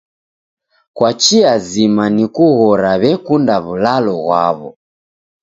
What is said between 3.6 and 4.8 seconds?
w'ulalo ghwaw'o.